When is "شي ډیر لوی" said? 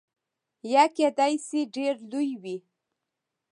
1.45-2.31